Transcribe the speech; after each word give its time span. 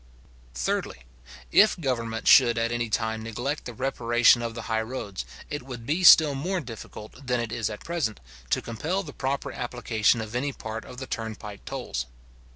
Thirdly, 0.55 1.03
If 1.51 1.79
government 1.79 2.27
should 2.27 2.57
at 2.57 2.71
any 2.71 2.89
time 2.89 3.21
neglect 3.21 3.65
the 3.65 3.73
reparation 3.75 4.41
of 4.41 4.55
the 4.55 4.63
high 4.63 4.81
roads, 4.81 5.25
it 5.47 5.61
would 5.61 5.85
be 5.85 6.03
still 6.03 6.33
more 6.33 6.59
difficult, 6.59 7.27
than 7.27 7.39
it 7.39 7.51
is 7.51 7.69
at 7.69 7.83
present, 7.85 8.19
to 8.49 8.63
compel 8.63 9.03
the 9.03 9.13
proper 9.13 9.51
application 9.51 10.19
of 10.19 10.33
any 10.35 10.53
part 10.53 10.85
of 10.85 10.97
the 10.97 11.05
turnpike 11.05 11.65
tolls. 11.65 12.07